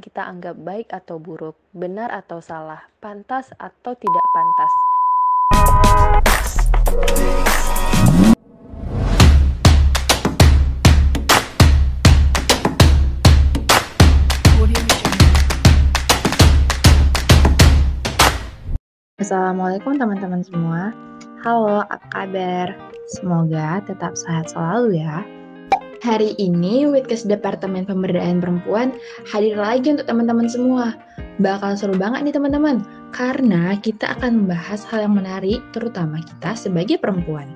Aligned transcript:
kita 0.00 0.24
anggap 0.24 0.56
baik 0.56 0.88
atau 0.88 1.20
buruk, 1.20 1.54
benar 1.76 2.08
atau 2.08 2.40
salah, 2.40 2.88
pantas 3.04 3.52
atau 3.60 3.92
tidak 3.92 4.26
pantas. 4.32 4.72
Assalamualaikum 19.20 20.00
teman-teman 20.00 20.40
semua. 20.40 20.96
Halo, 21.44 21.84
apa 21.84 22.08
kabar? 22.08 22.72
Semoga 23.20 23.84
tetap 23.84 24.16
sehat 24.16 24.48
selalu 24.48 24.96
ya. 24.96 25.39
Hari 26.00 26.32
ini 26.40 26.88
Witkes 26.88 27.28
Departemen 27.28 27.84
Pemberdayaan 27.84 28.40
Perempuan 28.40 28.96
hadir 29.28 29.52
lagi 29.60 29.92
untuk 29.92 30.08
teman-teman 30.08 30.48
semua. 30.48 30.96
Bakal 31.44 31.76
seru 31.76 31.92
banget 31.92 32.24
nih 32.24 32.40
teman-teman, 32.40 32.80
karena 33.12 33.76
kita 33.76 34.16
akan 34.16 34.44
membahas 34.44 34.80
hal 34.88 35.04
yang 35.04 35.20
menarik 35.20 35.60
terutama 35.76 36.24
kita 36.24 36.56
sebagai 36.56 36.96
perempuan. 36.96 37.52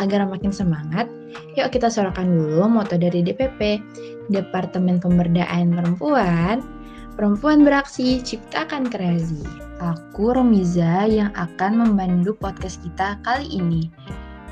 Agar 0.00 0.24
makin 0.24 0.56
semangat, 0.56 1.04
yuk 1.52 1.68
kita 1.68 1.92
suarakan 1.92 2.32
dulu 2.32 2.64
moto 2.64 2.96
dari 2.96 3.20
DPP, 3.20 3.84
Departemen 4.32 4.96
Pemberdayaan 4.96 5.76
Perempuan, 5.76 6.64
Perempuan 7.12 7.60
Beraksi 7.60 8.24
Ciptakan 8.24 8.88
Kreasi. 8.88 9.44
Aku 9.84 10.32
Romiza 10.32 11.04
yang 11.04 11.28
akan 11.36 11.76
membantu 11.76 12.40
podcast 12.40 12.80
kita 12.80 13.20
kali 13.20 13.52
ini. 13.52 13.92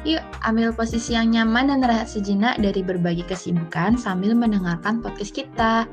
Yuk, 0.08 0.24
ambil 0.48 0.72
posisi 0.72 1.12
yang 1.12 1.28
nyaman 1.28 1.68
dan 1.68 1.84
rehat 1.84 2.08
sejenak 2.08 2.56
dari 2.56 2.80
berbagai 2.80 3.28
kesibukan 3.28 4.00
sambil 4.00 4.32
mendengarkan 4.32 5.04
podcast 5.04 5.36
kita. 5.36 5.84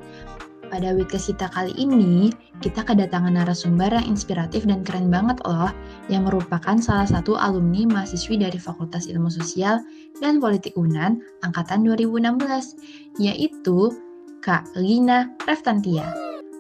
Pada 0.68 0.96
weekend 0.96 1.24
kita 1.28 1.52
kali 1.52 1.76
ini, 1.76 2.32
kita 2.64 2.88
kedatangan 2.88 3.36
narasumber 3.36 3.92
yang 3.92 4.08
inspiratif 4.08 4.64
dan 4.64 4.84
keren 4.88 5.12
banget 5.12 5.40
loh, 5.44 5.72
yang 6.08 6.24
merupakan 6.24 6.80
salah 6.80 7.08
satu 7.08 7.36
alumni 7.36 8.00
mahasiswi 8.00 8.40
dari 8.40 8.56
Fakultas 8.56 9.12
Ilmu 9.12 9.28
Sosial 9.28 9.84
dan 10.24 10.40
Politik 10.40 10.76
UNAN 10.80 11.20
angkatan 11.44 11.84
2016, 11.84 13.20
yaitu 13.20 13.92
Kak 14.40 14.72
Lina 14.80 15.32
Reftantia. 15.48 16.08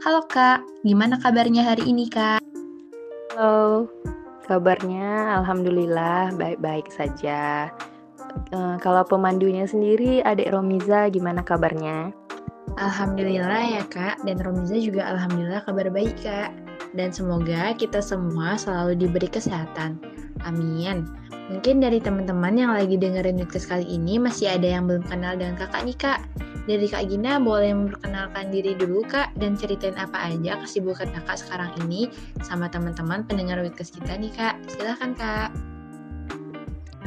Halo 0.03 0.23
Kak, 0.27 0.67
gimana 0.83 1.15
kabarnya 1.19 1.63
hari 1.63 1.87
ini 1.87 2.11
Kak? 2.11 2.43
Halo, 3.35 3.87
Kabarnya 4.47 5.43
alhamdulillah 5.43 6.31
baik-baik 6.39 6.87
saja. 6.87 7.67
Uh, 8.55 8.79
kalau 8.79 9.03
pemandunya 9.03 9.67
sendiri 9.67 10.23
adik 10.23 10.55
Romiza 10.55 11.11
gimana 11.11 11.43
kabarnya? 11.43 12.15
Alhamdulillah 12.77 13.81
ya 13.81 13.83
Kak, 13.89 14.21
dan 14.21 14.37
Romiza 14.37 14.77
juga 14.77 15.09
alhamdulillah 15.09 15.65
kabar 15.65 15.89
baik 15.89 16.21
Kak. 16.21 16.53
Dan 16.93 17.09
semoga 17.09 17.73
kita 17.73 17.99
semua 18.05 18.53
selalu 18.53 18.93
diberi 18.93 19.25
kesehatan. 19.25 19.97
Amin. 20.45 21.09
Mungkin 21.49 21.81
dari 21.81 21.97
teman-teman 21.97 22.53
yang 22.53 22.71
lagi 22.77 22.95
dengerin 22.99 23.41
podcast 23.41 23.71
kali 23.71 23.87
ini 23.87 24.21
masih 24.21 24.53
ada 24.53 24.67
yang 24.77 24.85
belum 24.85 25.03
kenal 25.09 25.33
dengan 25.33 25.57
kakak 25.57 25.83
nih 25.89 25.97
kak. 25.97 26.19
Dari 26.67 26.83
Kak 26.83 27.07
Gina 27.07 27.39
boleh 27.39 27.71
memperkenalkan 27.71 28.51
diri 28.51 28.75
dulu 28.75 28.99
Kak 29.07 29.39
dan 29.39 29.55
ceritain 29.55 29.95
apa 29.95 30.27
aja 30.27 30.59
kesibukan 30.59 31.07
Kakak 31.15 31.39
sekarang 31.39 31.71
ini 31.87 32.11
sama 32.43 32.67
teman-teman 32.67 33.23
pendengar 33.23 33.63
Witkes 33.63 33.87
kita 33.87 34.19
nih 34.19 34.35
Kak. 34.35 34.59
Silahkan 34.67 35.15
Kak. 35.15 35.55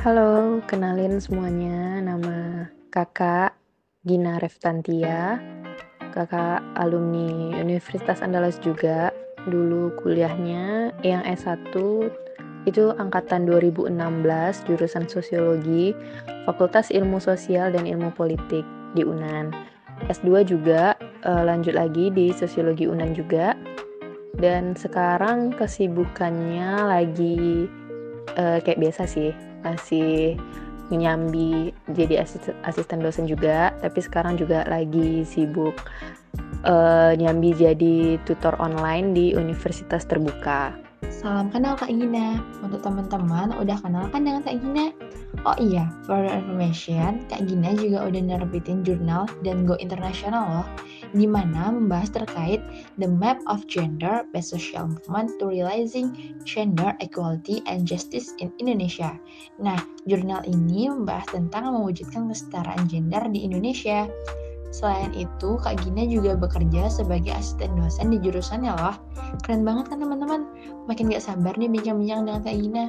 Halo, 0.00 0.64
kenalin 0.64 1.20
semuanya. 1.20 2.00
Nama 2.00 2.72
Kakak 2.88 3.52
Gina 4.00 4.40
Reftantia. 4.40 5.36
Kakak 6.10 6.60
alumni 6.76 7.54
Universitas 7.56 8.20
Andalas 8.20 8.58
juga. 8.60 9.14
Dulu 9.48 9.96
kuliahnya 10.04 10.92
yang 11.00 11.24
S1 11.24 11.72
itu 12.68 12.92
angkatan 13.00 13.48
2016 13.48 13.88
jurusan 14.68 15.08
Sosiologi, 15.08 15.96
Fakultas 16.44 16.92
Ilmu 16.92 17.16
Sosial 17.16 17.72
dan 17.72 17.88
Ilmu 17.88 18.12
Politik 18.12 18.66
di 18.92 19.00
UNAN. 19.00 19.54
S2 20.08 20.44
juga 20.48 20.96
uh, 21.24 21.42
lanjut 21.44 21.76
lagi 21.76 22.12
di 22.12 22.32
Sosiologi 22.36 22.84
UNAN 22.84 23.16
juga. 23.16 23.56
Dan 24.36 24.72
sekarang 24.72 25.52
kesibukannya 25.56 26.88
lagi 26.88 27.68
uh, 28.40 28.58
kayak 28.62 28.80
biasa 28.80 29.04
sih, 29.04 29.32
masih 29.60 30.40
nyambi 30.96 31.70
jadi 31.90 32.22
asisten, 32.24 32.54
asisten 32.66 32.98
dosen 32.98 33.26
juga, 33.30 33.70
tapi 33.78 34.02
sekarang 34.02 34.34
juga 34.34 34.66
lagi 34.66 35.22
sibuk 35.22 35.76
uh, 36.66 37.12
nyambi 37.14 37.54
jadi 37.54 38.18
tutor 38.26 38.58
online 38.58 39.14
di 39.14 39.26
Universitas 39.36 40.02
Terbuka. 40.06 40.89
Salam 41.20 41.52
kenal 41.52 41.76
Kak 41.76 41.92
Gina. 41.92 42.40
Untuk 42.64 42.80
teman-teman, 42.80 43.52
udah 43.60 43.76
kenal 43.84 44.08
kan 44.08 44.24
dengan 44.24 44.40
Kak 44.40 44.56
Gina? 44.56 44.88
Oh 45.44 45.52
iya, 45.60 45.92
for 46.08 46.24
information, 46.24 47.28
Kak 47.28 47.44
Gina 47.44 47.76
juga 47.76 48.08
udah 48.08 48.24
nerbitin 48.24 48.80
jurnal 48.80 49.28
dan 49.44 49.68
go 49.68 49.76
internasional 49.76 50.48
loh, 50.48 50.68
di 51.12 51.28
mana 51.28 51.76
membahas 51.76 52.08
terkait 52.16 52.64
the 52.96 53.04
map 53.04 53.36
of 53.52 53.68
gender 53.68 54.24
based 54.32 54.56
social 54.56 54.88
movement 54.88 55.28
to 55.36 55.44
realizing 55.44 56.16
gender 56.48 56.96
equality 57.04 57.60
and 57.68 57.84
justice 57.84 58.32
in 58.40 58.48
Indonesia. 58.56 59.12
Nah, 59.60 59.76
jurnal 60.08 60.40
ini 60.48 60.88
membahas 60.88 61.28
tentang 61.36 61.68
mewujudkan 61.68 62.32
kesetaraan 62.32 62.88
gender 62.88 63.28
di 63.28 63.44
Indonesia. 63.44 64.08
Selain 64.70 65.10
itu, 65.12 65.58
Kak 65.58 65.82
Gina 65.82 66.06
juga 66.06 66.38
bekerja 66.38 66.86
sebagai 66.86 67.34
asisten 67.34 67.74
dosen 67.74 68.14
di 68.14 68.22
jurusannya 68.22 68.70
loh. 68.70 68.96
Keren 69.42 69.66
banget 69.66 69.90
kan 69.90 69.98
teman-teman? 69.98 70.46
Makin 70.86 71.10
gak 71.10 71.26
sabar 71.26 71.58
nih 71.58 71.66
bincang-bincang 71.66 72.22
dengan 72.26 72.42
Kak 72.46 72.56
Gina. 72.56 72.84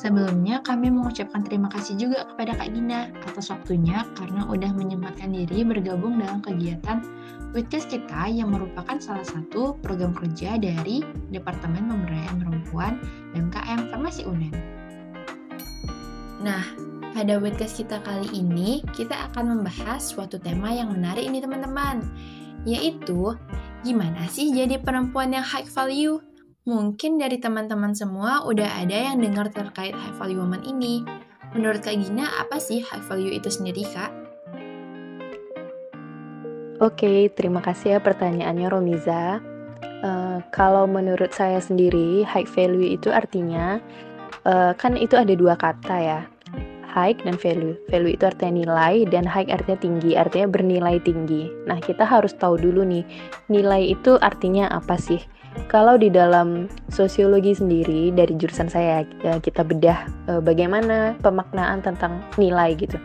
Sebelumnya 0.00 0.64
kami 0.64 0.88
mengucapkan 0.88 1.44
terima 1.44 1.68
kasih 1.68 1.92
juga 2.00 2.24
kepada 2.32 2.56
Kak 2.56 2.72
Gina 2.72 3.12
atas 3.20 3.52
waktunya 3.52 4.00
karena 4.16 4.48
udah 4.48 4.72
menyempatkan 4.72 5.28
diri 5.28 5.60
bergabung 5.60 6.16
dalam 6.16 6.40
kegiatan 6.40 7.04
Witkes 7.50 7.90
kita 7.90 8.30
yang 8.30 8.54
merupakan 8.54 8.94
salah 9.02 9.26
satu 9.26 9.74
program 9.82 10.14
kerja 10.14 10.54
dari 10.54 11.02
Departemen 11.34 11.84
Pemberdayaan 11.90 12.38
Perempuan 12.38 12.92
dan 13.34 13.50
KM 13.50 13.90
Farmasi 13.90 14.22
UNEN. 14.22 14.54
Nah, 16.40 16.64
pada 17.10 17.42
podcast 17.42 17.74
kita 17.82 17.98
kali 18.06 18.28
ini, 18.38 18.86
kita 18.94 19.30
akan 19.30 19.58
membahas 19.58 19.98
suatu 19.98 20.38
tema 20.38 20.70
yang 20.70 20.94
menarik 20.94 21.26
ini 21.26 21.42
teman-teman, 21.42 22.06
yaitu 22.62 23.34
gimana 23.82 24.30
sih 24.30 24.54
jadi 24.54 24.78
perempuan 24.78 25.34
yang 25.34 25.42
high 25.42 25.66
value? 25.66 26.22
Mungkin 26.68 27.18
dari 27.18 27.42
teman-teman 27.42 27.96
semua 27.98 28.46
udah 28.46 28.78
ada 28.78 29.10
yang 29.10 29.18
dengar 29.18 29.50
terkait 29.50 29.90
high 29.96 30.16
value 30.22 30.38
woman 30.38 30.62
ini. 30.62 31.02
Menurut 31.50 31.82
Kak 31.82 31.98
Gina, 31.98 32.30
apa 32.38 32.62
sih 32.62 32.78
high 32.78 33.02
value 33.02 33.34
itu 33.34 33.50
sendiri, 33.50 33.82
Kak? 33.90 34.12
Oke, 36.78 37.28
terima 37.34 37.58
kasih 37.60 37.96
ya 37.96 38.00
pertanyaannya 38.00 38.68
Romiza. 38.70 39.42
Uh, 40.00 40.40
kalau 40.54 40.86
menurut 40.86 41.34
saya 41.34 41.58
sendiri, 41.60 42.22
high 42.24 42.48
value 42.48 42.96
itu 42.96 43.12
artinya, 43.12 43.82
uh, 44.46 44.72
kan 44.78 44.96
itu 44.96 45.12
ada 45.18 45.34
dua 45.36 45.60
kata 45.60 45.96
ya, 46.00 46.20
high 46.90 47.14
dan 47.22 47.38
value. 47.38 47.78
Value 47.86 48.18
itu 48.18 48.26
artinya 48.26 48.66
nilai 48.66 49.06
dan 49.06 49.22
high 49.22 49.46
artinya 49.46 49.78
tinggi, 49.78 50.18
artinya 50.18 50.50
bernilai 50.50 50.98
tinggi. 51.06 51.46
Nah, 51.70 51.78
kita 51.78 52.02
harus 52.02 52.34
tahu 52.34 52.58
dulu 52.58 52.82
nih, 52.82 53.06
nilai 53.46 53.94
itu 53.94 54.18
artinya 54.18 54.66
apa 54.74 54.98
sih? 54.98 55.22
Kalau 55.66 55.98
di 55.98 56.10
dalam 56.10 56.70
sosiologi 56.90 57.54
sendiri 57.54 58.14
dari 58.14 58.34
jurusan 58.38 58.70
saya 58.70 59.02
ya, 59.22 59.38
kita 59.42 59.66
bedah 59.66 60.06
e, 60.30 60.32
bagaimana 60.38 61.18
pemaknaan 61.22 61.82
tentang 61.82 62.22
nilai 62.38 62.74
gitu. 62.78 62.98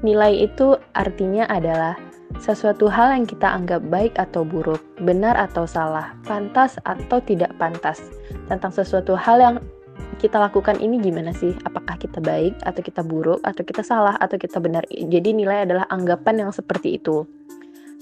Nilai 0.00 0.48
itu 0.48 0.80
artinya 0.96 1.44
adalah 1.52 1.96
sesuatu 2.40 2.88
hal 2.88 3.12
yang 3.12 3.28
kita 3.28 3.44
anggap 3.44 3.84
baik 3.92 4.16
atau 4.16 4.40
buruk, 4.40 4.80
benar 5.04 5.36
atau 5.36 5.68
salah, 5.68 6.16
pantas 6.24 6.80
atau 6.88 7.20
tidak 7.20 7.52
pantas 7.60 8.00
tentang 8.48 8.72
sesuatu 8.72 9.12
hal 9.12 9.36
yang 9.36 9.56
kita 10.22 10.38
lakukan 10.38 10.78
ini 10.78 11.02
gimana 11.02 11.34
sih? 11.34 11.54
Apakah 11.66 11.98
kita 11.98 12.22
baik 12.22 12.58
atau 12.62 12.80
kita 12.80 13.02
buruk 13.02 13.42
atau 13.42 13.62
kita 13.66 13.82
salah 13.82 14.14
atau 14.18 14.38
kita 14.38 14.62
benar? 14.62 14.86
Jadi 14.88 15.34
nilai 15.34 15.66
adalah 15.66 15.84
anggapan 15.90 16.46
yang 16.46 16.50
seperti 16.54 17.00
itu. 17.00 17.26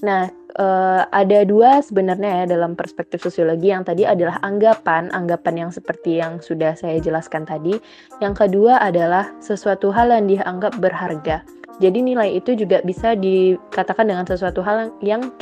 Nah, 0.01 0.33
uh, 0.57 1.05
ada 1.13 1.45
dua 1.45 1.85
sebenarnya 1.85 2.45
ya 2.45 2.57
dalam 2.57 2.73
perspektif 2.73 3.21
sosiologi. 3.21 3.73
Yang 3.73 3.93
tadi 3.93 4.03
adalah 4.09 4.41
anggapan, 4.41 5.13
anggapan 5.13 5.67
yang 5.67 5.71
seperti 5.73 6.21
yang 6.21 6.41
sudah 6.41 6.73
saya 6.77 6.97
jelaskan 7.01 7.45
tadi. 7.45 7.77
Yang 8.21 8.49
kedua 8.49 8.81
adalah 8.81 9.33
sesuatu 9.45 9.93
hal 9.93 10.13
yang 10.13 10.29
dianggap 10.29 10.77
berharga. 10.81 11.45
Jadi 11.81 12.05
nilai 12.05 12.37
itu 12.37 12.53
juga 12.53 12.85
bisa 12.85 13.17
dikatakan 13.17 14.05
dengan 14.05 14.29
sesuatu 14.29 14.61
hal 14.61 14.93
yang 15.01 15.33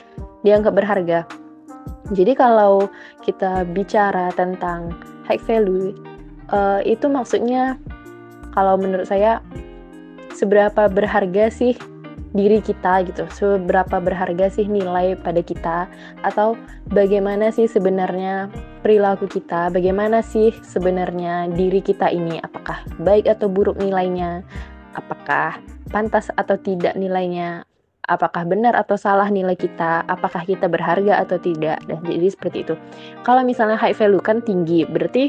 dianggap 0.47 0.75
berharga. 0.75 1.27
Jadi 2.15 2.33
kalau 2.39 2.87
kita 3.27 3.67
bicara 3.75 4.31
tentang 4.39 4.95
high 5.27 5.41
value, 5.45 5.93
uh, 6.53 6.81
itu 6.85 7.07
maksudnya 7.09 7.77
kalau 8.53 8.81
menurut 8.81 9.07
saya 9.07 9.41
seberapa 10.35 10.87
berharga 10.91 11.51
sih 11.53 11.75
diri 12.37 12.61
kita 12.61 13.09
gitu. 13.09 13.25
Seberapa 13.33 13.99
berharga 13.99 14.53
sih 14.53 14.69
nilai 14.69 15.17
pada 15.17 15.41
kita 15.41 15.89
atau 16.21 16.59
bagaimana 16.93 17.49
sih 17.49 17.67
sebenarnya 17.71 18.53
perilaku 18.85 19.27
kita? 19.31 19.73
Bagaimana 19.73 20.21
sih 20.21 20.53
sebenarnya 20.61 21.49
diri 21.53 21.81
kita 21.81 22.13
ini? 22.13 22.41
Apakah 22.45 22.85
baik 23.01 23.29
atau 23.29 23.49
buruk 23.49 23.81
nilainya? 23.81 24.45
Apakah 24.97 25.61
pantas 25.89 26.29
atau 26.37 26.59
tidak 26.59 26.99
nilainya? 26.99 27.65
Apakah 28.09 28.49
benar 28.49 28.73
atau 28.73 28.97
salah 28.97 29.29
nilai 29.29 29.53
kita? 29.53 30.01
Apakah 30.09 30.41
kita 30.41 30.65
berharga 30.65 31.21
atau 31.21 31.37
tidak? 31.37 31.85
Dan 31.85 32.01
jadi 32.09 32.33
seperti 32.33 32.65
itu. 32.65 32.75
Kalau 33.21 33.45
misalnya 33.45 33.77
high 33.77 33.93
value 33.93 34.25
kan 34.25 34.41
tinggi, 34.41 34.89
berarti 34.89 35.29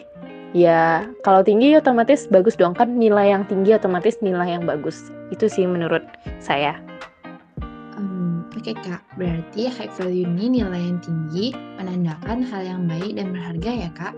ya 0.53 1.05
kalau 1.21 1.45
tinggi 1.45 1.77
otomatis 1.77 2.25
bagus 2.29 2.57
dong. 2.57 2.73
Kan 2.73 2.97
nilai 2.97 3.33
yang 3.33 3.43
tinggi 3.45 3.75
otomatis 3.75 4.17
nilai 4.21 4.57
yang 4.57 4.65
bagus. 4.65 5.09
Itu 5.29 5.45
sih 5.49 5.65
menurut 5.65 6.03
saya. 6.41 6.77
Um, 7.97 8.45
oke 8.55 8.65
okay, 8.65 8.75
kak. 8.77 9.01
Berarti 9.15 9.69
high 9.69 9.91
value 9.97 10.25
ini 10.25 10.61
nilai 10.61 10.81
yang 10.81 10.99
tinggi 11.03 11.53
menandakan 11.77 12.41
hal 12.45 12.61
yang 12.65 12.81
baik 12.89 13.17
dan 13.17 13.33
berharga 13.33 13.71
ya 13.87 13.89
kak? 13.93 14.13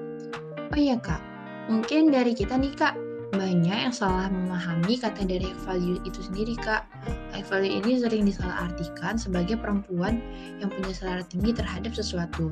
Oh 0.72 0.80
iya 0.80 0.96
kak. 1.00 1.20
Mungkin 1.68 2.12
dari 2.12 2.32
kita 2.36 2.56
nih 2.56 2.74
kak 2.76 2.96
banyak 3.32 3.88
yang 3.88 3.96
salah 3.96 4.28
memahami 4.28 5.00
kata 5.00 5.24
dari 5.24 5.48
high 5.48 5.62
value 5.64 6.00
itu 6.04 6.20
sendiri 6.20 6.56
kak. 6.60 6.84
High 7.32 7.48
value 7.48 7.80
ini 7.80 8.00
sering 8.00 8.28
disalahartikan 8.28 9.16
sebagai 9.16 9.56
perempuan 9.56 10.20
yang 10.60 10.68
punya 10.68 10.92
selera 10.92 11.24
tinggi 11.28 11.56
terhadap 11.56 11.96
sesuatu. 11.96 12.52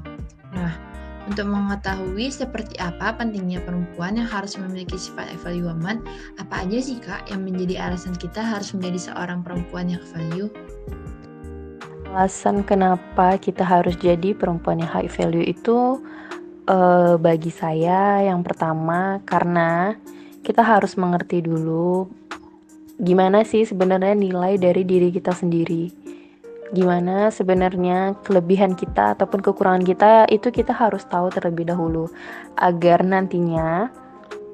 Nah 0.55 0.98
untuk 1.27 1.49
mengetahui 1.49 2.31
seperti 2.31 2.79
apa 2.79 3.17
pentingnya 3.17 3.59
perempuan 3.65 4.15
yang 4.15 4.29
harus 4.29 4.55
memiliki 4.55 4.95
sifat 4.95 5.33
value 5.43 5.67
woman, 5.67 5.99
apa 6.39 6.63
aja 6.63 6.79
sih 6.79 7.01
kak 7.01 7.27
yang 7.27 7.43
menjadi 7.43 7.91
alasan 7.91 8.15
kita 8.15 8.39
harus 8.39 8.71
menjadi 8.71 9.11
seorang 9.11 9.43
perempuan 9.43 9.91
yang 9.91 10.03
value? 10.15 10.47
Alasan 12.13 12.63
kenapa 12.63 13.37
kita 13.37 13.61
harus 13.61 13.97
jadi 13.99 14.33
perempuan 14.33 14.81
yang 14.81 14.89
high 14.89 15.11
value 15.11 15.45
itu 15.45 16.01
uh, 16.69 17.17
bagi 17.17 17.49
saya 17.49 18.23
yang 18.23 18.45
pertama 18.45 19.19
karena 19.25 19.97
kita 20.45 20.63
harus 20.63 20.95
mengerti 20.95 21.43
dulu 21.43 22.07
gimana 22.99 23.47
sih 23.47 23.63
sebenarnya 23.63 24.11
nilai 24.11 24.59
dari 24.59 24.83
diri 24.83 25.07
kita 25.09 25.31
sendiri 25.31 25.91
gimana 26.69 27.33
sebenarnya 27.33 28.13
kelebihan 28.21 28.77
kita 28.77 29.17
ataupun 29.17 29.41
kekurangan 29.41 29.81
kita 29.81 30.11
itu 30.29 30.53
kita 30.53 30.73
harus 30.73 31.01
tahu 31.09 31.33
terlebih 31.33 31.65
dahulu. 31.65 32.09
Agar 32.57 33.01
nantinya 33.01 33.89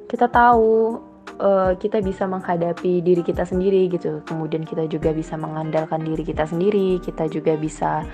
kita 0.07 0.31
tahu 0.31 1.00
uh, 1.44 1.75
kita 1.75 2.00
bisa 2.00 2.23
menghadapi 2.23 3.03
diri 3.03 3.19
kita 3.19 3.44
sendiri 3.44 3.91
gitu. 3.91 4.23
Kemudian 4.23 4.63
kita 4.63 4.88
juga 4.88 5.12
bisa 5.12 5.35
mengandalkan 5.35 6.03
diri 6.03 6.23
kita 6.23 6.47
sendiri 6.47 7.03
kita 7.03 7.27
juga 7.27 7.59
bisa 7.59 8.07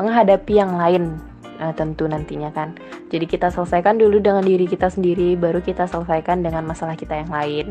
menghadapi 0.00 0.52
yang 0.58 0.74
lain 0.74 1.22
uh, 1.62 1.70
tentu 1.74 2.10
nantinya 2.10 2.50
kan. 2.50 2.74
Jadi 3.10 3.26
kita 3.26 3.50
selesaikan 3.50 3.98
dulu 3.98 4.18
dengan 4.18 4.42
diri 4.42 4.66
kita 4.66 4.90
sendiri 4.90 5.38
baru 5.38 5.62
kita 5.62 5.86
selesaikan 5.86 6.42
dengan 6.42 6.66
masalah 6.66 6.98
kita 6.98 7.14
yang 7.14 7.30
lain. 7.30 7.70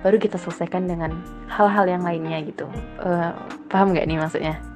Baru 0.00 0.16
kita 0.16 0.38
selesaikan 0.38 0.86
dengan 0.86 1.10
hal-hal 1.50 1.90
yang 1.90 2.06
lainnya 2.06 2.38
gitu. 2.46 2.70
Uh, 3.02 3.34
paham 3.68 3.92
nggak 3.92 4.06
nih 4.06 4.16
maksudnya 4.16 4.67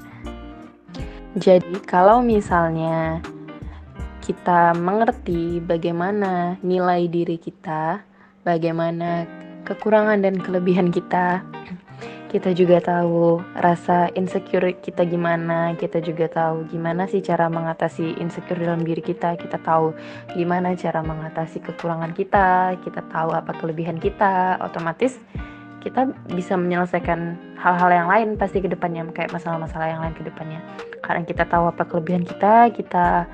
jadi, 1.32 1.81
kalau 1.88 2.20
misalnya 2.20 3.25
kita 4.20 4.76
mengerti 4.76 5.64
bagaimana 5.64 6.61
nilai 6.61 7.08
diri 7.08 7.40
kita, 7.40 8.05
bagaimana 8.44 9.25
kekurangan 9.64 10.20
dan 10.20 10.37
kelebihan 10.37 10.93
kita, 10.93 11.40
kita 12.32 12.52
juga 12.56 12.81
tahu 12.81 13.44
rasa 13.56 14.08
insecure 14.17 14.73
kita 14.81 15.05
gimana, 15.05 15.76
kita 15.76 16.00
juga 16.00 16.29
tahu 16.32 16.64
gimana 16.69 17.05
sih 17.05 17.20
cara 17.20 17.49
mengatasi 17.52 18.17
insecure 18.20 18.56
dalam 18.56 18.84
diri 18.84 19.05
kita, 19.05 19.37
kita 19.37 19.61
tahu 19.61 19.93
gimana 20.32 20.73
cara 20.76 21.05
mengatasi 21.05 21.61
kekurangan 21.61 22.17
kita, 22.17 22.76
kita 22.81 23.05
tahu 23.08 23.37
apa 23.37 23.52
kelebihan 23.56 24.00
kita, 24.00 24.56
otomatis 24.64 25.20
kita 25.82 26.06
bisa 26.31 26.55
menyelesaikan 26.55 27.34
hal-hal 27.58 27.90
yang 27.90 28.08
lain 28.08 28.29
pasti 28.38 28.62
ke 28.62 28.70
depannya 28.70 29.02
kayak 29.11 29.34
masalah-masalah 29.34 29.90
yang 29.90 30.00
lain 30.00 30.14
ke 30.14 30.23
depannya. 30.23 30.62
Karena 31.02 31.26
kita 31.26 31.43
tahu 31.50 31.75
apa 31.75 31.82
kelebihan 31.82 32.23
kita 32.23 32.70
kita 32.70 33.26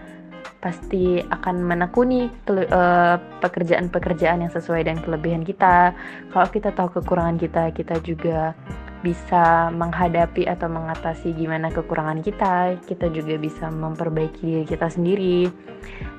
pasti 0.59 1.23
akan 1.23 1.63
menekuni 1.63 2.27
eh, 2.51 3.17
pekerjaan-pekerjaan 3.21 4.43
yang 4.43 4.53
sesuai 4.53 4.89
dengan 4.89 5.05
kelebihan 5.05 5.45
kita. 5.45 5.93
Kalau 6.33 6.49
kita 6.49 6.73
tahu 6.73 6.99
kekurangan 6.99 7.37
kita 7.37 7.71
kita 7.77 8.01
juga 8.01 8.57
bisa 8.99 9.71
menghadapi 9.71 10.51
atau 10.51 10.67
mengatasi 10.67 11.31
gimana 11.37 11.71
kekurangan 11.71 12.25
kita. 12.25 12.81
Kita 12.83 13.07
juga 13.13 13.39
bisa 13.39 13.71
memperbaiki 13.71 14.43
diri 14.43 14.65
kita 14.67 14.91
sendiri. 14.91 15.47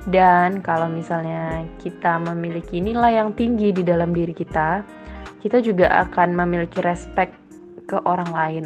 Dan 0.08 0.64
kalau 0.64 0.88
misalnya 0.88 1.68
kita 1.84 2.22
memiliki 2.24 2.80
nilai 2.80 3.20
yang 3.20 3.36
tinggi 3.36 3.76
di 3.76 3.84
dalam 3.84 4.16
diri 4.16 4.32
kita 4.32 4.99
kita 5.40 5.64
juga 5.64 5.88
akan 6.08 6.36
memiliki 6.36 6.84
respect 6.84 7.36
ke 7.88 7.98
orang 8.04 8.30
lain. 8.30 8.66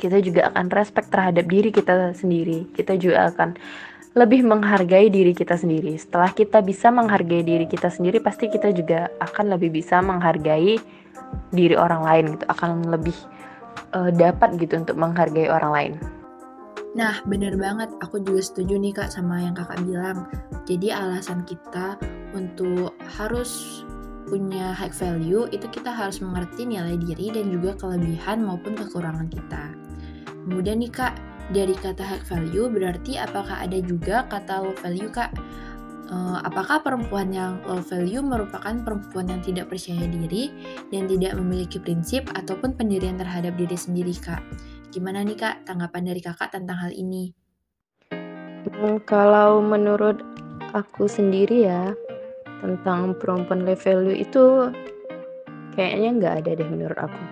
Kita 0.00 0.16
juga 0.24 0.48
akan 0.48 0.72
respect 0.72 1.12
terhadap 1.12 1.44
diri 1.44 1.68
kita 1.68 2.16
sendiri. 2.16 2.64
Kita 2.72 2.96
juga 2.96 3.28
akan 3.28 3.58
lebih 4.16 4.42
menghargai 4.42 5.12
diri 5.12 5.36
kita 5.36 5.54
sendiri. 5.60 5.94
Setelah 6.00 6.32
kita 6.32 6.64
bisa 6.64 6.88
menghargai 6.88 7.44
diri 7.44 7.68
kita 7.68 7.92
sendiri, 7.92 8.18
pasti 8.18 8.48
kita 8.48 8.72
juga 8.72 9.12
akan 9.20 9.54
lebih 9.54 9.70
bisa 9.70 10.00
menghargai 10.00 10.80
diri 11.52 11.76
orang 11.76 12.02
lain 12.02 12.24
gitu. 12.34 12.44
Akan 12.48 12.88
lebih 12.88 13.14
uh, 13.92 14.08
dapat 14.10 14.56
gitu 14.56 14.80
untuk 14.80 14.96
menghargai 14.96 15.52
orang 15.52 15.72
lain. 15.74 15.92
Nah, 16.90 17.22
bener 17.22 17.54
banget. 17.54 17.92
Aku 18.02 18.18
juga 18.18 18.42
setuju 18.42 18.74
nih 18.80 18.96
Kak 18.96 19.14
sama 19.14 19.38
yang 19.38 19.54
Kakak 19.54 19.78
bilang. 19.86 20.26
Jadi 20.66 20.90
alasan 20.90 21.46
kita 21.46 21.94
untuk 22.34 22.98
harus 23.20 23.82
punya 24.30 24.70
high 24.70 24.94
value 24.94 25.50
itu 25.50 25.66
kita 25.66 25.90
harus 25.90 26.22
mengerti 26.22 26.62
nilai 26.62 26.94
diri 26.94 27.34
dan 27.34 27.50
juga 27.50 27.74
kelebihan 27.74 28.46
maupun 28.46 28.78
kekurangan 28.78 29.26
kita. 29.26 29.74
Kemudian 30.46 30.78
nih 30.78 30.94
kak, 30.94 31.18
dari 31.50 31.74
kata 31.74 32.06
high 32.06 32.24
value 32.30 32.70
berarti 32.70 33.18
apakah 33.18 33.58
ada 33.58 33.82
juga 33.82 34.24
kata 34.30 34.62
low 34.62 34.74
value 34.78 35.10
kak? 35.10 35.34
Uh, 36.10 36.42
apakah 36.42 36.82
perempuan 36.82 37.30
yang 37.30 37.62
low 37.66 37.82
value 37.82 38.22
merupakan 38.22 38.74
perempuan 38.82 39.30
yang 39.30 39.42
tidak 39.46 39.70
percaya 39.70 40.06
diri 40.10 40.50
dan 40.90 41.06
tidak 41.06 41.38
memiliki 41.38 41.78
prinsip 41.78 42.26
ataupun 42.34 42.74
pendirian 42.74 43.18
terhadap 43.18 43.58
diri 43.58 43.74
sendiri 43.74 44.14
kak? 44.14 44.42
Gimana 44.94 45.26
nih 45.26 45.38
kak 45.38 45.66
tanggapan 45.66 46.10
dari 46.10 46.22
kakak 46.22 46.54
tentang 46.54 46.78
hal 46.82 46.94
ini? 46.94 47.34
Hmm, 48.10 48.98
kalau 49.06 49.62
menurut 49.62 50.18
aku 50.74 51.06
sendiri 51.06 51.66
ya, 51.66 51.94
tentang 52.60 53.16
perempuan 53.16 53.64
value 53.64 54.16
itu 54.16 54.70
kayaknya 55.74 56.08
nggak 56.20 56.34
ada 56.44 56.50
deh 56.60 56.68
menurut 56.68 56.98
aku. 57.00 57.22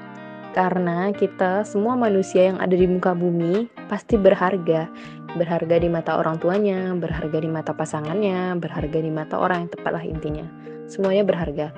Karena 0.57 1.13
kita 1.13 1.63
semua 1.63 1.95
manusia 1.95 2.51
yang 2.51 2.59
ada 2.59 2.73
di 2.73 2.89
muka 2.89 3.13
bumi 3.13 3.69
pasti 3.87 4.17
berharga. 4.17 4.89
Berharga 5.37 5.77
di 5.77 5.93
mata 5.93 6.17
orang 6.17 6.41
tuanya, 6.41 6.97
berharga 6.97 7.39
di 7.39 7.47
mata 7.53 7.77
pasangannya, 7.77 8.57
berharga 8.57 8.99
di 8.99 9.13
mata 9.13 9.37
orang 9.37 9.69
yang 9.69 9.71
tepatlah 9.71 10.03
intinya. 10.03 10.47
Semuanya 10.89 11.23
berharga. 11.23 11.69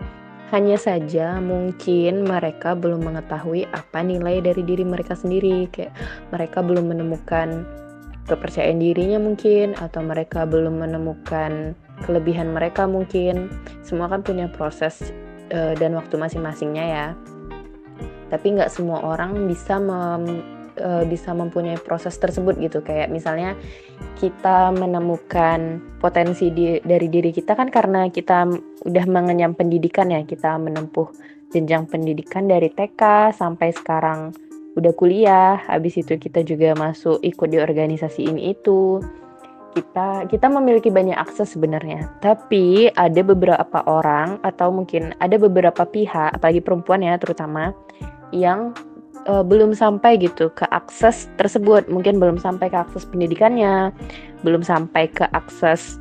Hanya 0.54 0.78
saja 0.78 1.42
mungkin 1.42 2.26
mereka 2.26 2.78
belum 2.78 3.06
mengetahui 3.06 3.66
apa 3.70 4.02
nilai 4.02 4.38
dari 4.38 4.62
diri 4.62 4.86
mereka 4.86 5.18
sendiri. 5.18 5.66
Kayak 5.70 5.94
mereka 6.30 6.62
belum 6.62 6.94
menemukan 6.94 7.66
kepercayaan 8.30 8.78
dirinya 8.78 9.18
mungkin 9.18 9.74
atau 9.74 10.06
mereka 10.06 10.46
belum 10.46 10.86
menemukan 10.86 11.74
kelebihan 12.04 12.52
mereka 12.52 12.88
mungkin. 12.88 13.52
Semua 13.84 14.08
kan 14.08 14.24
punya 14.24 14.48
proses 14.50 15.12
uh, 15.52 15.74
dan 15.76 15.94
waktu 15.94 16.16
masing-masingnya 16.16 16.84
ya. 16.84 17.06
Tapi 18.30 18.46
nggak 18.54 18.70
semua 18.70 19.02
orang 19.02 19.50
bisa 19.50 19.82
mem, 19.82 20.42
uh, 20.78 21.04
bisa 21.06 21.34
mempunyai 21.34 21.78
proses 21.82 22.14
tersebut 22.16 22.56
gitu. 22.62 22.80
Kayak 22.80 23.10
misalnya 23.10 23.58
kita 24.16 24.70
menemukan 24.70 25.82
potensi 25.98 26.48
di, 26.54 26.78
dari 26.80 27.10
diri 27.10 27.34
kita 27.34 27.58
kan 27.58 27.68
karena 27.68 28.06
kita 28.08 28.46
udah 28.86 29.04
mengenyam 29.10 29.52
pendidikan 29.58 30.14
ya. 30.14 30.22
Kita 30.22 30.56
menempuh 30.56 31.10
jenjang 31.50 31.90
pendidikan 31.90 32.46
dari 32.46 32.70
TK 32.70 33.34
sampai 33.34 33.74
sekarang 33.74 34.30
udah 34.78 34.92
kuliah. 34.94 35.58
Habis 35.66 36.06
itu 36.06 36.14
kita 36.14 36.46
juga 36.46 36.78
masuk 36.78 37.18
ikut 37.26 37.48
di 37.50 37.58
organisasi 37.58 38.30
ini 38.30 38.54
itu 38.54 39.02
kita 39.70 40.26
kita 40.26 40.46
memiliki 40.50 40.90
banyak 40.90 41.14
akses 41.14 41.54
sebenarnya. 41.54 42.10
Tapi 42.18 42.90
ada 42.94 43.20
beberapa 43.22 43.82
orang 43.86 44.42
atau 44.42 44.74
mungkin 44.74 45.14
ada 45.22 45.38
beberapa 45.38 45.86
pihak 45.86 46.34
apalagi 46.36 46.60
perempuan 46.62 47.06
ya 47.06 47.14
terutama 47.16 47.70
yang 48.34 48.74
uh, 49.30 49.42
belum 49.46 49.74
sampai 49.74 50.18
gitu 50.18 50.50
ke 50.54 50.66
akses 50.74 51.30
tersebut. 51.38 51.86
Mungkin 51.86 52.18
belum 52.18 52.38
sampai 52.42 52.70
ke 52.70 52.78
akses 52.78 53.06
pendidikannya 53.06 53.94
belum 54.42 54.64
sampai 54.64 55.06
ke 55.12 55.28
akses 55.36 56.00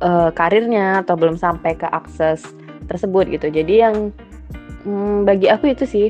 uh, 0.00 0.30
karirnya 0.32 1.02
atau 1.02 1.18
belum 1.18 1.36
sampai 1.36 1.74
ke 1.74 1.86
akses 1.90 2.46
tersebut 2.88 3.28
gitu. 3.28 3.52
Jadi 3.52 3.74
yang 3.84 3.96
hmm, 4.86 5.28
bagi 5.28 5.50
aku 5.50 5.74
itu 5.74 5.84
sih 5.84 6.08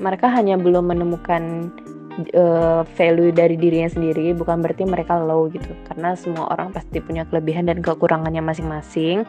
mereka 0.00 0.32
hanya 0.32 0.56
belum 0.56 0.88
menemukan 0.88 1.68
uh, 2.34 2.82
value 2.96 3.30
dari 3.30 3.54
dirinya 3.54 3.90
sendiri 3.90 4.34
bukan 4.34 4.60
berarti 4.60 4.84
mereka 4.86 5.18
low 5.18 5.46
gitu 5.50 5.70
karena 5.90 6.14
semua 6.18 6.50
orang 6.50 6.74
pasti 6.74 6.98
punya 6.98 7.26
kelebihan 7.28 7.70
dan 7.70 7.80
kekurangannya 7.80 8.42
masing-masing 8.42 9.24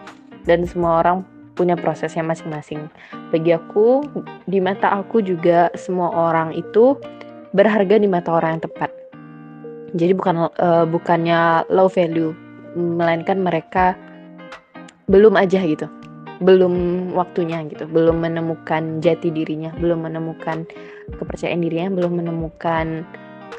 dan 0.46 0.66
semua 0.66 1.02
orang 1.06 1.22
punya 1.54 1.76
prosesnya 1.78 2.24
masing-masing. 2.26 2.90
Bagi 3.30 3.54
aku, 3.54 4.02
di 4.48 4.58
mata 4.64 4.98
aku 4.98 5.22
juga 5.22 5.70
semua 5.76 6.10
orang 6.10 6.56
itu 6.56 6.98
berharga 7.52 8.00
di 8.00 8.08
mata 8.08 8.32
orang 8.32 8.58
yang 8.58 8.64
tepat. 8.66 8.90
Jadi 9.92 10.12
bukan 10.16 10.48
uh, 10.48 10.86
bukannya 10.88 11.68
low 11.68 11.92
value, 11.92 12.32
melainkan 12.74 13.44
mereka 13.44 14.00
belum 15.12 15.36
aja 15.36 15.60
gitu. 15.68 15.92
Belum 16.42 16.74
waktunya 17.14 17.62
gitu, 17.70 17.86
belum 17.86 18.26
menemukan 18.26 18.98
jati 18.98 19.30
dirinya, 19.30 19.70
belum 19.78 20.10
menemukan 20.10 20.66
kepercayaan 21.14 21.62
dirinya, 21.62 21.94
belum 21.94 22.18
menemukan 22.18 23.06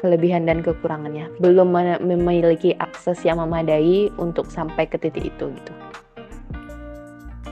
kelebihan 0.03 0.43
dan 0.43 0.59
kekurangannya, 0.59 1.31
belum 1.39 1.71
memiliki 2.03 2.75
akses 2.83 3.23
yang 3.23 3.39
memadai 3.39 4.11
untuk 4.19 4.51
sampai 4.51 4.83
ke 4.83 4.99
titik 4.99 5.31
itu 5.31 5.47
gitu. 5.47 5.73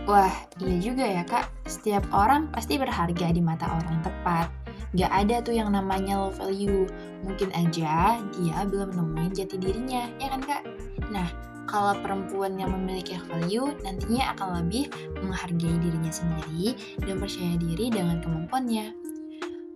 Wah, 0.03 0.33
iya 0.59 0.77
juga 0.83 1.05
ya 1.07 1.23
kak. 1.23 1.47
Setiap 1.63 2.03
orang 2.11 2.51
pasti 2.51 2.75
berharga 2.75 3.31
di 3.31 3.39
mata 3.39 3.71
orang 3.71 4.03
tepat. 4.03 4.51
Gak 4.91 5.07
ada 5.07 5.39
tuh 5.39 5.55
yang 5.55 5.71
namanya 5.71 6.27
low 6.27 6.33
value. 6.35 6.83
Mungkin 7.23 7.55
aja 7.55 8.19
dia 8.19 8.57
belum 8.67 8.91
nemuin 8.91 9.31
jati 9.31 9.55
dirinya, 9.55 10.11
ya 10.19 10.27
kan 10.35 10.41
kak? 10.43 10.67
Nah, 11.07 11.31
kalau 11.71 11.95
perempuan 12.03 12.59
yang 12.59 12.75
memiliki 12.75 13.15
value 13.31 13.71
nantinya 13.87 14.35
akan 14.35 14.59
lebih 14.59 14.91
menghargai 15.23 15.79
dirinya 15.79 16.11
sendiri 16.11 16.75
dan 16.99 17.15
percaya 17.15 17.55
diri 17.55 17.87
dengan 17.87 18.19
kemampuannya. 18.19 18.91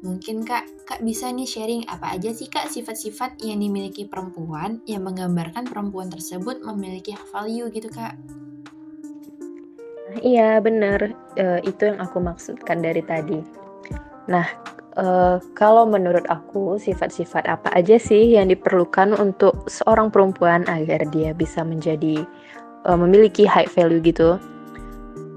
Mungkin 0.03 0.43
kak, 0.45 0.85
kak 0.85 1.01
bisa 1.01 1.31
nih 1.31 1.47
sharing 1.47 1.87
apa 1.87 2.19
aja 2.19 2.29
sih 2.35 2.51
kak 2.51 2.67
sifat-sifat 2.69 3.41
yang 3.41 3.63
dimiliki 3.63 4.05
perempuan 4.05 4.83
yang 4.85 5.07
menggambarkan 5.07 5.65
perempuan 5.65 6.11
tersebut 6.11 6.61
memiliki 6.61 7.15
value 7.31 7.71
gitu 7.71 7.89
kak? 7.89 8.13
Iya 10.21 10.59
bener, 10.61 11.15
uh, 11.39 11.59
itu 11.65 11.89
yang 11.89 11.99
aku 12.03 12.21
maksudkan 12.21 12.83
dari 12.83 13.01
tadi. 13.01 13.41
Nah, 14.29 14.45
uh, 14.99 15.37
kalau 15.55 15.87
menurut 15.87 16.23
aku 16.27 16.79
sifat-sifat 16.79 17.47
apa 17.47 17.71
aja 17.75 17.95
sih 17.99 18.35
yang 18.35 18.51
diperlukan 18.51 19.15
untuk 19.15 19.67
seorang 19.67 20.11
perempuan 20.11 20.67
agar 20.67 21.03
dia 21.11 21.31
bisa 21.31 21.63
menjadi 21.63 22.23
uh, 22.87 22.97
memiliki 22.97 23.47
high 23.47 23.69
value 23.69 24.03
gitu? 24.03 24.39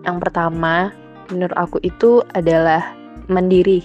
Yang 0.06 0.18
pertama, 0.28 0.94
menurut 1.30 1.54
aku 1.58 1.78
itu 1.84 2.24
adalah 2.32 2.94
mandiri. 3.26 3.84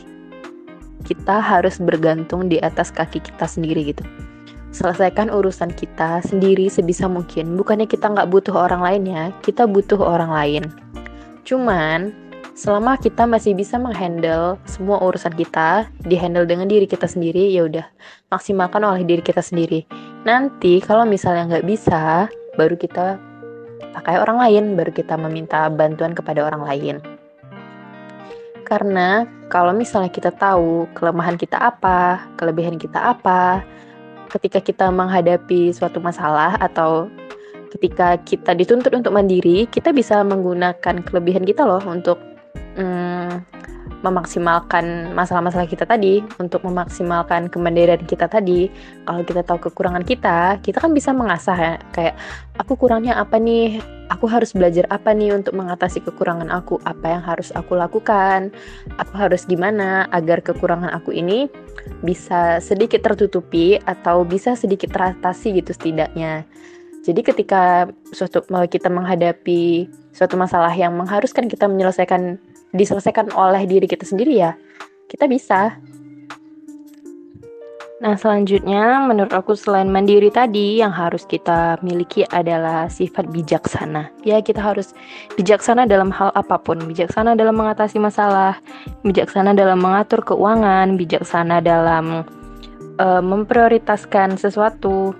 Kita 1.04 1.44
harus 1.44 1.84
bergantung 1.84 2.48
di 2.48 2.64
atas 2.64 2.88
kaki 2.94 3.20
kita 3.20 3.44
sendiri 3.44 3.92
gitu 3.92 4.06
selesaikan 4.74 5.30
urusan 5.30 5.70
kita 5.70 6.20
sendiri 6.26 6.66
sebisa 6.68 7.06
mungkin. 7.06 7.54
Bukannya 7.54 7.86
kita 7.86 8.10
nggak 8.10 8.28
butuh 8.34 8.58
orang 8.58 8.82
lain 8.82 9.04
ya, 9.06 9.24
kita 9.46 9.70
butuh 9.70 10.02
orang 10.02 10.34
lain. 10.34 10.64
Cuman, 11.46 12.12
selama 12.54 12.98
kita 13.02 13.26
masih 13.26 13.58
bisa 13.58 13.82
menghandle 13.82 14.62
semua 14.70 15.02
urusan 15.02 15.34
kita, 15.34 15.90
dihandle 16.06 16.46
dengan 16.46 16.70
diri 16.70 16.86
kita 16.86 17.10
sendiri, 17.10 17.50
ya 17.50 17.66
udah 17.66 17.86
maksimalkan 18.30 18.86
oleh 18.86 19.02
diri 19.02 19.26
kita 19.26 19.42
sendiri. 19.42 19.86
Nanti 20.24 20.80
kalau 20.80 21.04
misalnya 21.04 21.50
nggak 21.50 21.66
bisa, 21.66 22.30
baru 22.56 22.78
kita 22.78 23.18
pakai 23.94 24.22
orang 24.22 24.38
lain, 24.38 24.64
baru 24.78 24.94
kita 24.94 25.18
meminta 25.18 25.66
bantuan 25.70 26.14
kepada 26.14 26.46
orang 26.46 26.64
lain. 26.64 26.96
Karena 28.64 29.28
kalau 29.52 29.76
misalnya 29.76 30.10
kita 30.10 30.32
tahu 30.34 30.88
kelemahan 30.96 31.36
kita 31.36 31.60
apa, 31.60 32.26
kelebihan 32.40 32.80
kita 32.80 33.12
apa, 33.18 33.62
ketika 34.32 34.64
kita 34.64 34.90
menghadapi 34.90 35.70
suatu 35.76 36.00
masalah 36.02 36.58
atau 36.58 37.12
ketika 37.76 38.18
kita 38.22 38.54
dituntut 38.54 38.94
untuk 38.94 39.14
mandiri, 39.14 39.66
kita 39.70 39.90
bisa 39.94 40.22
menggunakan 40.22 41.02
kelebihan 41.06 41.44
kita 41.46 41.66
loh 41.66 41.82
untuk 41.86 42.33
hmm, 42.78 43.32
memaksimalkan 44.04 45.16
masalah-masalah 45.16 45.64
kita 45.64 45.88
tadi, 45.88 46.20
untuk 46.36 46.68
memaksimalkan 46.68 47.48
kemandirian 47.48 48.04
kita 48.04 48.28
tadi. 48.28 48.68
Kalau 49.08 49.24
kita 49.24 49.42
tahu 49.48 49.72
kekurangan 49.72 50.04
kita, 50.04 50.60
kita 50.60 50.78
kan 50.84 50.92
bisa 50.92 51.16
mengasah 51.16 51.56
ya, 51.56 51.74
kayak 51.96 52.16
aku 52.60 52.76
kurangnya 52.76 53.16
apa 53.16 53.40
nih? 53.40 53.80
Aku 54.12 54.28
harus 54.28 54.52
belajar 54.54 54.86
apa 54.94 55.16
nih 55.16 55.34
untuk 55.34 55.56
mengatasi 55.56 56.04
kekurangan 56.04 56.52
aku? 56.52 56.78
Apa 56.84 57.18
yang 57.18 57.24
harus 57.24 57.50
aku 57.56 57.80
lakukan? 57.80 58.52
Aku 59.00 59.16
harus 59.16 59.48
gimana 59.48 60.06
agar 60.12 60.44
kekurangan 60.44 60.92
aku 60.92 61.16
ini 61.16 61.48
bisa 62.04 62.60
sedikit 62.60 63.02
tertutupi 63.02 63.80
atau 63.88 64.28
bisa 64.28 64.54
sedikit 64.54 64.92
teratasi 64.94 65.64
gitu 65.64 65.72
setidaknya. 65.74 66.46
Jadi 67.04 67.20
ketika 67.20 67.92
suatu 68.16 68.44
kita 68.48 68.88
menghadapi 68.88 69.92
suatu 70.16 70.40
masalah 70.40 70.72
yang 70.72 70.96
mengharuskan 70.96 71.52
kita 71.52 71.68
menyelesaikan 71.68 72.40
diselesaikan 72.74 73.32
oleh 73.38 73.64
diri 73.70 73.86
kita 73.86 74.04
sendiri 74.04 74.34
ya, 74.38 74.52
kita 75.08 75.30
bisa. 75.30 75.78
Nah, 78.04 78.20
selanjutnya 78.20 79.00
menurut 79.08 79.32
aku 79.32 79.56
selain 79.56 79.88
mandiri 79.88 80.28
tadi 80.28 80.84
yang 80.84 80.92
harus 80.92 81.24
kita 81.24 81.80
miliki 81.80 82.28
adalah 82.36 82.92
sifat 82.92 83.32
bijaksana. 83.32 84.12
Ya, 84.28 84.44
kita 84.44 84.60
harus 84.60 84.92
bijaksana 85.40 85.88
dalam 85.88 86.12
hal 86.12 86.28
apa 86.36 86.60
pun, 86.60 86.84
bijaksana 86.84 87.32
dalam 87.40 87.56
mengatasi 87.56 88.04
masalah, 88.04 88.60
bijaksana 89.08 89.56
dalam 89.56 89.80
mengatur 89.80 90.20
keuangan, 90.20 91.00
bijaksana 91.00 91.64
dalam 91.64 92.28
uh, 93.00 93.24
memprioritaskan 93.24 94.36
sesuatu. 94.36 95.16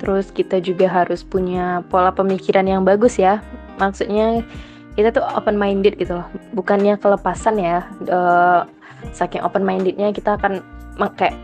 Terus 0.00 0.32
kita 0.32 0.56
juga 0.56 0.88
harus 0.88 1.20
punya 1.20 1.84
pola 1.92 2.16
pemikiran 2.16 2.64
yang 2.64 2.80
bagus 2.80 3.20
ya. 3.20 3.44
Maksudnya 3.76 4.40
kita 4.94 5.08
tuh 5.14 5.24
open 5.36 5.56
minded 5.56 5.96
gitu 5.96 6.20
loh. 6.20 6.26
Bukannya 6.52 7.00
kelepasan 7.00 7.56
ya 7.60 7.86
uh, 8.12 8.68
saking 9.12 9.42
open 9.42 9.64
mindednya 9.64 10.12
kita 10.12 10.36
akan 10.36 10.60
kayak 11.16 11.36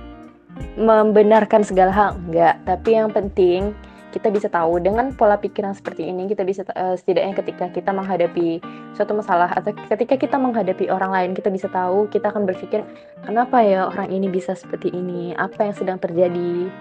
membenarkan 0.77 1.65
segala 1.65 1.93
hal. 1.93 2.11
Enggak. 2.29 2.61
Tapi 2.69 2.91
yang 2.95 3.09
penting 3.11 3.73
kita 4.09 4.33
bisa 4.33 4.49
tahu 4.49 4.81
dengan 4.81 5.13
pola 5.13 5.37
pikiran 5.37 5.77
seperti 5.77 6.09
ini 6.09 6.25
kita 6.33 6.41
bisa 6.41 6.65
uh, 6.73 6.97
setidaknya 6.97 7.37
ketika 7.45 7.69
kita 7.69 7.93
menghadapi 7.93 8.57
suatu 8.97 9.13
masalah 9.13 9.53
atau 9.53 9.77
ketika 9.77 10.17
kita 10.17 10.41
menghadapi 10.41 10.89
orang 10.89 11.13
lain 11.13 11.31
kita 11.37 11.53
bisa 11.53 11.69
tahu 11.69 12.09
kita 12.09 12.33
akan 12.33 12.49
berpikir 12.49 12.89
kenapa 13.21 13.61
ya 13.61 13.93
orang 13.93 14.09
ini 14.09 14.33
bisa 14.33 14.57
seperti 14.57 14.89
ini? 14.97 15.37
Apa 15.37 15.69
yang 15.69 15.77
sedang 15.77 16.01
terjadi 16.01 16.73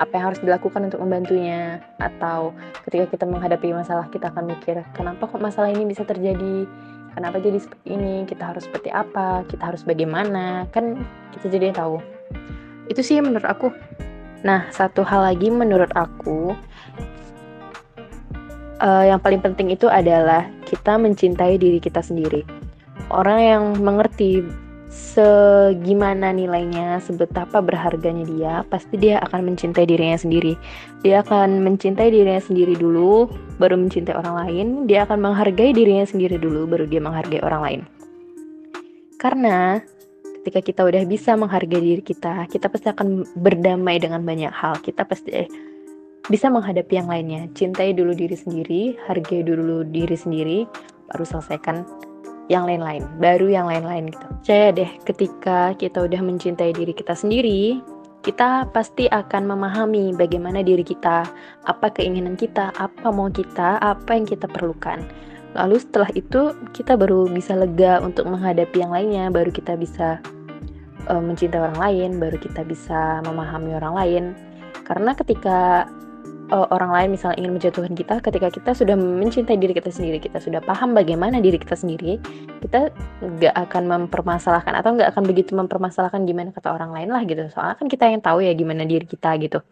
apa 0.00 0.12
yang 0.16 0.32
harus 0.32 0.40
dilakukan 0.40 0.88
untuk 0.88 1.04
membantunya 1.04 1.84
atau 2.00 2.56
ketika 2.88 3.12
kita 3.12 3.24
menghadapi 3.28 3.76
masalah 3.76 4.08
kita 4.08 4.32
akan 4.32 4.48
mikir 4.48 4.80
kenapa 4.96 5.28
kok 5.28 5.38
masalah 5.38 5.68
ini 5.68 5.84
bisa 5.84 6.08
terjadi? 6.08 6.64
Kenapa 7.10 7.42
jadi 7.42 7.58
seperti 7.58 7.98
ini? 8.00 8.24
Kita 8.24 8.54
harus 8.54 8.64
seperti 8.64 8.88
apa? 8.88 9.44
Kita 9.44 9.68
harus 9.68 9.82
bagaimana? 9.84 10.64
Kan 10.72 11.04
kita 11.36 11.52
jadi 11.52 11.74
tahu. 11.74 12.00
Itu 12.88 13.04
sih 13.04 13.20
menurut 13.20 13.44
aku. 13.44 13.68
Nah 14.40 14.72
satu 14.72 15.04
hal 15.04 15.28
lagi 15.28 15.52
menurut 15.52 15.92
aku 15.92 16.56
uh, 18.80 19.04
yang 19.04 19.20
paling 19.20 19.44
penting 19.44 19.68
itu 19.68 19.86
adalah 19.86 20.48
kita 20.64 20.96
mencintai 20.96 21.60
diri 21.60 21.76
kita 21.76 22.00
sendiri. 22.00 22.42
Orang 23.12 23.38
yang 23.42 23.62
mengerti 23.82 24.46
segimana 24.90 26.34
nilainya, 26.34 26.98
sebetapa 26.98 27.62
berharganya 27.62 28.26
dia, 28.26 28.54
pasti 28.66 28.98
dia 28.98 29.22
akan 29.22 29.54
mencintai 29.54 29.86
dirinya 29.86 30.18
sendiri. 30.18 30.58
Dia 31.06 31.22
akan 31.22 31.62
mencintai 31.62 32.10
dirinya 32.10 32.42
sendiri 32.42 32.74
dulu, 32.74 33.30
baru 33.62 33.78
mencintai 33.78 34.18
orang 34.18 34.34
lain. 34.44 34.66
Dia 34.90 35.06
akan 35.06 35.30
menghargai 35.30 35.70
dirinya 35.70 36.02
sendiri 36.02 36.36
dulu, 36.42 36.66
baru 36.66 36.90
dia 36.90 36.98
menghargai 36.98 37.40
orang 37.46 37.62
lain. 37.62 37.80
Karena 39.16 39.78
ketika 40.42 40.58
kita 40.58 40.80
udah 40.82 41.06
bisa 41.06 41.38
menghargai 41.38 41.78
diri 41.78 42.02
kita, 42.02 42.50
kita 42.50 42.66
pasti 42.66 42.90
akan 42.90 43.22
berdamai 43.38 44.02
dengan 44.02 44.26
banyak 44.26 44.50
hal. 44.50 44.82
Kita 44.82 45.06
pasti 45.06 45.46
bisa 46.26 46.50
menghadapi 46.50 46.98
yang 46.98 47.06
lainnya. 47.06 47.46
Cintai 47.54 47.94
dulu 47.94 48.10
diri 48.10 48.34
sendiri, 48.34 48.98
hargai 49.06 49.46
dulu 49.46 49.86
diri 49.86 50.18
sendiri, 50.18 50.66
baru 51.12 51.24
selesaikan 51.24 51.86
yang 52.50 52.66
lain-lain, 52.66 53.06
baru 53.22 53.46
yang 53.46 53.70
lain-lain 53.70 54.10
gitu. 54.10 54.26
Saya 54.42 54.74
deh, 54.74 54.90
ketika 55.06 55.70
kita 55.78 56.02
udah 56.02 56.18
mencintai 56.18 56.74
diri 56.74 56.90
kita 56.90 57.14
sendiri, 57.14 57.78
kita 58.26 58.66
pasti 58.74 59.06
akan 59.06 59.54
memahami 59.54 60.12
bagaimana 60.18 60.60
diri 60.60 60.82
kita, 60.82 61.30
apa 61.64 61.86
keinginan 61.94 62.34
kita, 62.34 62.74
apa 62.74 63.08
mau 63.14 63.30
kita, 63.30 63.78
apa 63.78 64.18
yang 64.18 64.26
kita 64.26 64.50
perlukan. 64.50 64.98
Lalu 65.54 65.78
setelah 65.78 66.10
itu 66.18 66.50
kita 66.74 66.98
baru 66.98 67.30
bisa 67.30 67.54
lega 67.54 68.02
untuk 68.02 68.26
menghadapi 68.26 68.82
yang 68.82 68.90
lainnya, 68.90 69.30
baru 69.30 69.54
kita 69.54 69.78
bisa 69.78 70.18
uh, 71.06 71.22
mencintai 71.22 71.70
orang 71.70 71.78
lain, 71.78 72.10
baru 72.18 72.36
kita 72.36 72.66
bisa 72.66 73.22
memahami 73.30 73.78
orang 73.78 73.94
lain. 73.94 74.24
Karena 74.82 75.14
ketika 75.14 75.86
uh, 76.50 76.66
orang 76.74 76.90
lain 76.90 77.08
misalnya 77.14 77.38
ingin 77.40 77.52
menjatuhkan 77.56 77.94
kita 77.94 78.14
ketika 78.20 78.48
kita 78.50 78.70
sudah 78.74 78.94
mencintai 78.98 79.56
diri 79.56 79.72
kita 79.74 79.90
sendiri 79.90 80.18
kita 80.18 80.38
sudah 80.42 80.60
paham 80.60 80.92
bagaimana 80.92 81.38
diri 81.38 81.56
kita 81.56 81.74
sendiri 81.78 82.18
kita 82.60 82.90
nggak 83.22 83.54
akan 83.54 83.82
mempermasalahkan 83.86 84.74
atau 84.76 84.94
nggak 84.98 85.14
akan 85.14 85.24
begitu 85.24 85.56
mempermasalahkan 85.56 86.22
gimana 86.28 86.50
kata 86.52 86.74
orang 86.74 86.90
lain 86.92 87.08
lah 87.10 87.22
gitu. 87.24 87.46
Soalnya 87.50 87.78
kan 87.78 87.86
kita 87.86 88.04
yang 88.10 88.20
tahu 88.20 88.44
ya 88.44 88.52
gimana 88.52 88.84
diri 88.84 89.06
kita 89.06 89.32
gitu 89.40 89.62